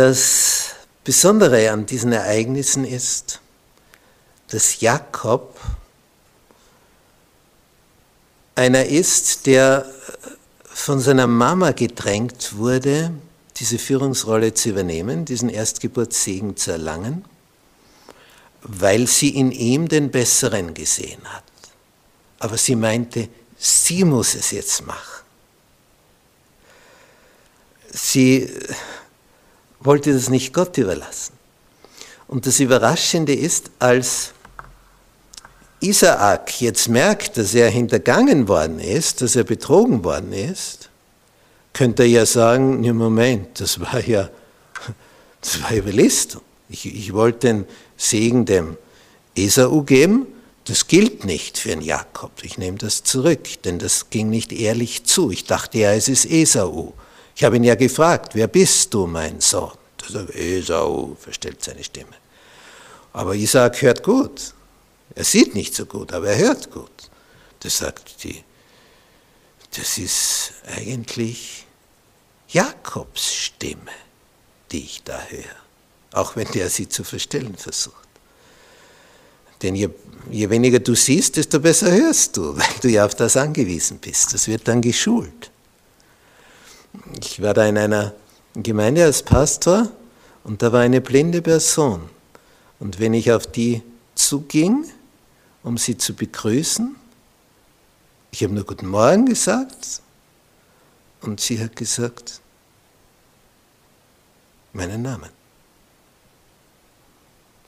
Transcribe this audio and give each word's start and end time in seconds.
Das 0.00 0.76
Besondere 1.04 1.70
an 1.70 1.84
diesen 1.84 2.12
Ereignissen 2.12 2.86
ist, 2.86 3.38
dass 4.48 4.80
Jakob 4.80 5.60
einer 8.54 8.86
ist, 8.86 9.44
der 9.44 9.84
von 10.64 11.00
seiner 11.00 11.26
Mama 11.26 11.72
gedrängt 11.72 12.56
wurde, 12.56 13.12
diese 13.58 13.78
Führungsrolle 13.78 14.54
zu 14.54 14.70
übernehmen, 14.70 15.26
diesen 15.26 15.50
Erstgeburtssegen 15.50 16.56
zu 16.56 16.70
erlangen, 16.70 17.26
weil 18.62 19.06
sie 19.06 19.36
in 19.36 19.52
ihm 19.52 19.86
den 19.86 20.10
Besseren 20.10 20.72
gesehen 20.72 21.22
hat. 21.24 21.44
Aber 22.38 22.56
sie 22.56 22.74
meinte, 22.74 23.28
sie 23.58 24.04
muss 24.04 24.34
es 24.34 24.50
jetzt 24.52 24.86
machen. 24.86 25.24
Sie 27.92 28.50
wollte 29.80 30.12
das 30.12 30.28
nicht 30.28 30.52
Gott 30.52 30.76
überlassen. 30.78 31.34
Und 32.28 32.46
das 32.46 32.60
Überraschende 32.60 33.34
ist, 33.34 33.70
als 33.78 34.32
Isaak 35.80 36.60
jetzt 36.60 36.88
merkt, 36.88 37.36
dass 37.36 37.54
er 37.54 37.70
hintergangen 37.70 38.46
worden 38.46 38.78
ist, 38.78 39.22
dass 39.22 39.34
er 39.34 39.44
betrogen 39.44 40.04
worden 40.04 40.32
ist, 40.32 40.90
könnte 41.72 42.02
er 42.02 42.08
ja 42.08 42.26
sagen, 42.26 42.84
ja 42.84 42.92
Moment, 42.92 43.60
das 43.60 43.80
war 43.80 44.06
ja, 44.06 44.28
das 45.40 45.62
war 45.62 45.72
Überlistung. 45.72 46.42
Ich, 46.68 46.86
ich 46.86 47.12
wollte 47.12 47.48
den 47.48 47.64
Segen 47.96 48.44
dem 48.44 48.76
Esau 49.34 49.82
geben, 49.82 50.26
das 50.66 50.86
gilt 50.86 51.24
nicht 51.24 51.58
für 51.58 51.72
einen 51.72 51.82
Jakob. 51.82 52.30
Ich 52.42 52.58
nehme 52.58 52.78
das 52.78 53.02
zurück, 53.02 53.62
denn 53.64 53.78
das 53.78 54.10
ging 54.10 54.28
nicht 54.30 54.52
ehrlich 54.52 55.04
zu. 55.04 55.30
Ich 55.30 55.44
dachte 55.44 55.78
ja, 55.78 55.92
es 55.94 56.08
ist 56.08 56.26
Esau. 56.26 56.94
Ich 57.34 57.44
habe 57.44 57.56
ihn 57.56 57.64
ja 57.64 57.74
gefragt, 57.74 58.34
wer 58.34 58.48
bist 58.48 58.92
du, 58.92 59.06
mein 59.06 59.40
Sohn? 59.40 59.72
Er 60.02 60.10
sagt, 60.12 60.34
Esau, 60.34 61.16
verstellt 61.18 61.62
seine 61.62 61.84
Stimme. 61.84 62.16
Aber 63.12 63.34
Isaac 63.34 63.80
hört 63.82 64.02
gut. 64.02 64.54
Er 65.14 65.24
sieht 65.24 65.54
nicht 65.54 65.74
so 65.74 65.86
gut, 65.86 66.12
aber 66.12 66.28
er 66.28 66.38
hört 66.38 66.70
gut. 66.70 66.90
Das 67.60 67.78
sagt 67.78 68.22
die, 68.24 68.42
das 69.76 69.98
ist 69.98 70.52
eigentlich 70.76 71.66
Jakobs 72.48 73.32
Stimme, 73.32 73.92
die 74.72 74.80
ich 74.80 75.02
da 75.04 75.20
höre, 75.28 75.44
auch 76.12 76.36
wenn 76.36 76.48
der 76.52 76.70
sie 76.70 76.88
zu 76.88 77.04
verstellen 77.04 77.56
versucht. 77.56 77.96
Denn 79.62 79.76
je, 79.76 79.90
je 80.30 80.48
weniger 80.48 80.78
du 80.78 80.94
siehst, 80.94 81.36
desto 81.36 81.60
besser 81.60 81.90
hörst 81.90 82.36
du, 82.36 82.56
weil 82.56 82.74
du 82.80 82.88
ja 82.88 83.04
auf 83.04 83.14
das 83.14 83.36
angewiesen 83.36 83.98
bist. 83.98 84.32
Das 84.32 84.48
wird 84.48 84.66
dann 84.66 84.80
geschult. 84.80 85.50
Ich 87.20 87.40
war 87.40 87.54
da 87.54 87.66
in 87.66 87.78
einer 87.78 88.14
Gemeinde 88.54 89.04
als 89.04 89.22
Pastor 89.22 89.90
und 90.44 90.62
da 90.62 90.72
war 90.72 90.80
eine 90.80 91.00
blinde 91.00 91.42
Person. 91.42 92.08
Und 92.78 92.98
wenn 92.98 93.14
ich 93.14 93.30
auf 93.32 93.46
die 93.46 93.82
zuging, 94.14 94.84
um 95.62 95.78
sie 95.78 95.96
zu 95.96 96.14
begrüßen, 96.14 96.96
ich 98.32 98.42
habe 98.42 98.54
nur 98.54 98.64
Guten 98.64 98.88
Morgen 98.88 99.26
gesagt 99.26 100.02
und 101.20 101.40
sie 101.40 101.62
hat 101.62 101.76
gesagt, 101.76 102.40
meinen 104.72 105.02
Namen. 105.02 105.30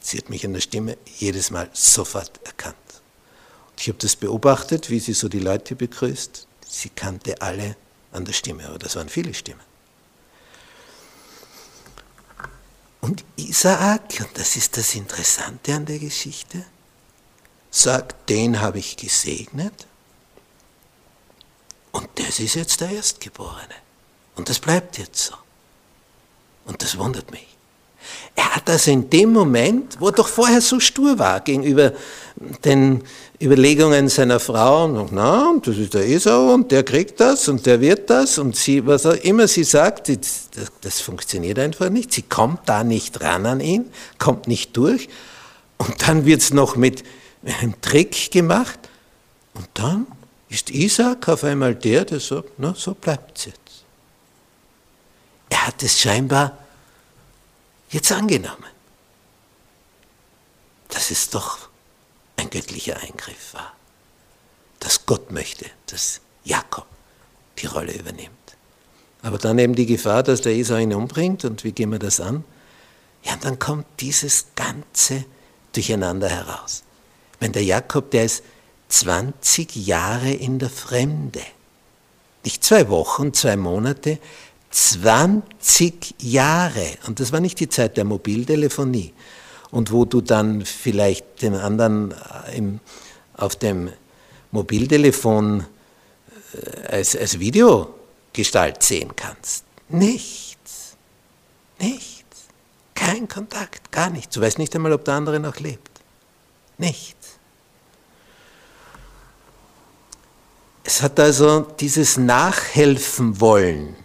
Sie 0.00 0.18
hat 0.18 0.30
mich 0.30 0.44
an 0.44 0.52
der 0.52 0.60
Stimme 0.60 0.96
jedes 1.18 1.50
Mal 1.50 1.68
sofort 1.72 2.40
erkannt. 2.44 2.76
Und 3.70 3.80
ich 3.80 3.88
habe 3.88 3.98
das 3.98 4.16
beobachtet, 4.16 4.90
wie 4.90 4.98
sie 4.98 5.12
so 5.12 5.28
die 5.28 5.38
Leute 5.38 5.76
begrüßt. 5.76 6.46
Sie 6.66 6.88
kannte 6.88 7.40
alle 7.40 7.76
an 8.12 8.24
der 8.24 8.32
Stimme, 8.32 8.68
aber 8.68 8.78
das 8.78 8.96
waren 8.96 9.08
viele 9.08 9.34
Stimmen. 9.34 9.60
Und 13.00 13.24
Isaak, 13.36 14.20
und 14.20 14.38
das 14.38 14.54
ist 14.56 14.76
das 14.76 14.94
Interessante 14.94 15.74
an 15.74 15.86
der 15.86 15.98
Geschichte, 15.98 16.64
sagt, 17.70 18.28
den 18.28 18.60
habe 18.60 18.78
ich 18.78 18.96
gesegnet 18.96 19.86
und 21.90 22.08
das 22.14 22.38
ist 22.38 22.54
jetzt 22.54 22.80
der 22.80 22.90
Erstgeborene. 22.90 23.74
Und 24.34 24.48
das 24.48 24.58
bleibt 24.58 24.98
jetzt 24.98 25.18
so. 25.18 25.34
Und 26.64 26.82
das 26.82 26.96
wundert 26.96 27.30
mich. 27.30 27.46
Er 28.34 28.56
hat 28.56 28.70
also 28.70 28.90
in 28.90 29.10
dem 29.10 29.32
Moment, 29.32 29.96
wo 30.00 30.06
er 30.06 30.12
doch 30.12 30.28
vorher 30.28 30.60
so 30.60 30.80
stur 30.80 31.18
war 31.18 31.40
gegenüber 31.40 31.92
den 32.64 33.02
Überlegungen 33.40 34.08
seiner 34.08 34.40
Frau, 34.40 34.84
und 34.84 35.12
na, 35.12 35.52
das 35.62 35.76
ist 35.76 35.94
der 35.94 36.08
Esau 36.08 36.54
und 36.54 36.70
der 36.70 36.82
kriegt 36.82 37.20
das 37.20 37.48
und 37.48 37.66
der 37.66 37.80
wird 37.80 38.08
das 38.08 38.38
und 38.38 38.56
sie, 38.56 38.86
was 38.86 39.04
auch 39.04 39.14
immer 39.14 39.48
sie 39.48 39.64
sagt, 39.64 40.08
das, 40.08 40.48
das 40.80 41.00
funktioniert 41.00 41.58
einfach 41.58 41.90
nicht. 41.90 42.12
Sie 42.12 42.22
kommt 42.22 42.60
da 42.66 42.84
nicht 42.84 43.20
ran 43.20 43.44
an 43.44 43.60
ihn, 43.60 43.86
kommt 44.18 44.48
nicht 44.48 44.76
durch 44.76 45.08
und 45.76 46.08
dann 46.08 46.24
wird 46.24 46.40
es 46.40 46.54
noch 46.54 46.76
mit 46.76 47.02
einem 47.44 47.80
Trick 47.80 48.30
gemacht 48.30 48.78
und 49.54 49.68
dann 49.74 50.06
ist 50.48 50.70
Isaac 50.70 51.28
auf 51.28 51.44
einmal 51.44 51.74
der, 51.74 52.04
der 52.04 52.20
sagt, 52.20 52.50
na, 52.58 52.74
so 52.76 52.94
bleibt 52.94 53.38
es 53.38 53.44
jetzt. 53.46 53.58
Er 55.48 55.66
hat 55.66 55.82
es 55.82 55.98
scheinbar 55.98 56.61
jetzt 57.92 58.10
angenommen, 58.10 58.70
dass 60.88 61.10
es 61.10 61.30
doch 61.30 61.68
ein 62.36 62.50
göttlicher 62.50 62.98
Eingriff 62.98 63.54
war, 63.54 63.72
dass 64.80 65.06
Gott 65.06 65.30
möchte, 65.30 65.66
dass 65.86 66.20
Jakob 66.44 66.86
die 67.58 67.66
Rolle 67.66 67.92
übernimmt. 67.92 68.30
Aber 69.22 69.38
dann 69.38 69.58
eben 69.58 69.74
die 69.74 69.86
Gefahr, 69.86 70.22
dass 70.22 70.40
der 70.40 70.54
Esau 70.54 70.76
ihn 70.76 70.92
umbringt 70.92 71.44
und 71.44 71.62
wie 71.62 71.72
gehen 71.72 71.92
wir 71.92 72.00
das 72.00 72.20
an? 72.20 72.44
Ja, 73.22 73.34
und 73.34 73.44
dann 73.44 73.58
kommt 73.58 73.86
dieses 74.00 74.46
ganze 74.56 75.24
Durcheinander 75.72 76.28
heraus. 76.28 76.82
Wenn 77.38 77.52
der 77.52 77.62
Jakob, 77.62 78.10
der 78.10 78.24
ist 78.24 78.42
20 78.88 79.76
Jahre 79.76 80.32
in 80.32 80.58
der 80.58 80.70
Fremde, 80.70 81.42
nicht 82.44 82.64
zwei 82.64 82.88
Wochen, 82.88 83.32
zwei 83.32 83.56
Monate, 83.56 84.18
20 84.72 86.14
Jahre. 86.18 86.96
Und 87.06 87.20
das 87.20 87.30
war 87.30 87.40
nicht 87.40 87.60
die 87.60 87.68
Zeit 87.68 87.96
der 87.96 88.04
Mobiltelefonie. 88.04 89.12
Und 89.70 89.92
wo 89.92 90.04
du 90.04 90.20
dann 90.20 90.64
vielleicht 90.64 91.42
den 91.42 91.54
anderen 91.54 92.12
äh, 92.12 92.56
im, 92.56 92.80
auf 93.36 93.54
dem 93.56 93.90
Mobiltelefon 94.50 95.64
äh, 96.54 96.86
als, 96.88 97.16
als 97.16 97.38
Videogestalt 97.38 98.82
sehen 98.82 99.14
kannst. 99.14 99.64
Nichts. 99.88 100.96
Nichts. 101.78 102.22
Kein 102.94 103.28
Kontakt, 103.28 103.92
gar 103.92 104.10
nichts. 104.10 104.34
Du 104.34 104.40
weißt 104.40 104.58
nicht 104.58 104.74
einmal, 104.74 104.92
ob 104.92 105.04
der 105.04 105.14
andere 105.14 105.38
noch 105.40 105.58
lebt. 105.60 105.90
Nichts. 106.78 107.38
Es 110.84 111.02
hat 111.02 111.20
also 111.20 111.60
dieses 111.60 112.16
Nachhelfen 112.16 113.40
wollen 113.40 113.96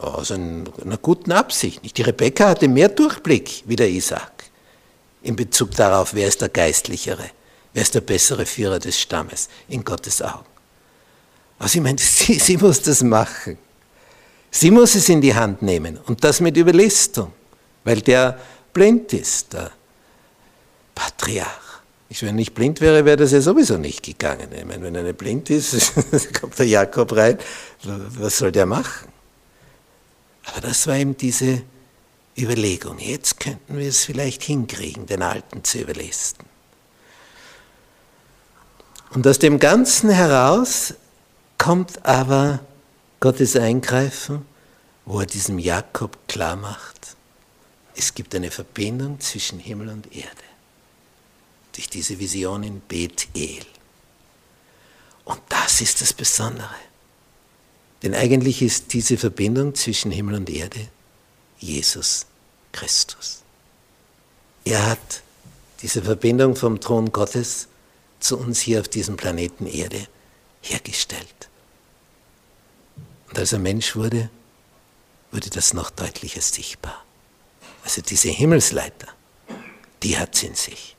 aus 0.00 0.30
einer 0.30 0.98
guten 1.00 1.32
Absicht. 1.32 1.82
Nicht? 1.82 1.98
Die 1.98 2.02
Rebekka 2.02 2.48
hatte 2.48 2.68
mehr 2.68 2.88
Durchblick 2.88 3.62
wie 3.66 3.76
der 3.76 3.88
Isaac 3.88 4.44
in 5.22 5.36
Bezug 5.36 5.72
darauf, 5.72 6.14
wer 6.14 6.28
ist 6.28 6.40
der 6.40 6.48
Geistlichere, 6.48 7.30
wer 7.72 7.82
ist 7.82 7.94
der 7.94 8.00
bessere 8.00 8.46
Führer 8.46 8.78
des 8.78 8.98
Stammes 8.98 9.48
in 9.68 9.84
Gottes 9.84 10.22
Augen. 10.22 10.46
Also 11.58 11.78
ich 11.78 11.84
meine, 11.84 11.98
sie, 11.98 12.38
sie 12.38 12.56
muss 12.56 12.80
das 12.82 13.02
machen. 13.02 13.58
Sie 14.50 14.70
muss 14.70 14.94
es 14.94 15.08
in 15.08 15.20
die 15.20 15.34
Hand 15.34 15.62
nehmen 15.62 15.98
und 16.06 16.24
das 16.24 16.40
mit 16.40 16.56
Überlistung, 16.56 17.32
weil 17.84 18.00
der 18.00 18.38
blind 18.72 19.12
ist, 19.12 19.52
der 19.52 19.70
Patriarch. 20.94 21.48
Ich, 22.08 22.22
wenn 22.24 22.36
ich 22.38 22.52
blind 22.52 22.80
wäre, 22.80 23.04
wäre 23.04 23.18
das 23.18 23.30
ja 23.30 23.40
sowieso 23.40 23.78
nicht 23.78 24.02
gegangen. 24.02 24.48
Ich 24.52 24.64
meine, 24.64 24.82
wenn 24.82 24.96
er 24.96 25.04
nicht 25.04 25.18
blind 25.18 25.48
ist, 25.50 25.92
kommt 26.40 26.58
der 26.58 26.66
Jakob 26.66 27.14
rein, 27.14 27.38
was 27.84 28.38
soll 28.38 28.50
der 28.50 28.66
machen? 28.66 29.08
Aber 30.50 30.60
das 30.60 30.86
war 30.86 30.96
eben 30.96 31.16
diese 31.16 31.62
Überlegung. 32.36 32.98
Jetzt 32.98 33.38
könnten 33.38 33.76
wir 33.76 33.88
es 33.88 34.04
vielleicht 34.04 34.42
hinkriegen, 34.42 35.06
den 35.06 35.22
Alten 35.22 35.62
zu 35.64 35.78
überlisten. 35.78 36.44
Und 39.10 39.26
aus 39.26 39.38
dem 39.38 39.58
Ganzen 39.58 40.10
heraus 40.10 40.94
kommt 41.58 42.04
aber 42.04 42.60
Gottes 43.18 43.56
Eingreifen, 43.56 44.46
wo 45.04 45.20
er 45.20 45.26
diesem 45.26 45.58
Jakob 45.58 46.16
klar 46.28 46.56
macht, 46.56 47.16
es 47.96 48.14
gibt 48.14 48.34
eine 48.34 48.50
Verbindung 48.50 49.20
zwischen 49.20 49.58
Himmel 49.58 49.88
und 49.88 50.14
Erde 50.14 50.30
durch 51.74 51.88
diese 51.88 52.18
Vision 52.18 52.62
in 52.62 52.80
Bethel. 52.80 53.66
Und 55.24 55.40
das 55.48 55.80
ist 55.80 56.00
das 56.00 56.12
Besondere. 56.12 56.89
Denn 58.02 58.14
eigentlich 58.14 58.62
ist 58.62 58.92
diese 58.92 59.18
Verbindung 59.18 59.74
zwischen 59.74 60.10
Himmel 60.10 60.36
und 60.36 60.50
Erde 60.50 60.88
Jesus 61.58 62.26
Christus. 62.72 63.42
Er 64.64 64.86
hat 64.86 65.22
diese 65.82 66.02
Verbindung 66.02 66.56
vom 66.56 66.80
Thron 66.80 67.12
Gottes 67.12 67.68
zu 68.20 68.38
uns 68.38 68.60
hier 68.60 68.80
auf 68.80 68.88
diesem 68.88 69.16
Planeten 69.16 69.66
Erde 69.66 70.06
hergestellt. 70.62 71.48
Und 73.28 73.38
als 73.38 73.52
er 73.52 73.58
Mensch 73.58 73.96
wurde, 73.96 74.30
wurde 75.30 75.50
das 75.50 75.72
noch 75.72 75.90
deutlicher 75.90 76.40
sichtbar. 76.40 77.04
Also 77.84 78.02
diese 78.02 78.28
Himmelsleiter, 78.28 79.08
die 80.02 80.18
hat 80.18 80.34
sie 80.34 80.48
in 80.48 80.54
sich. 80.54 80.96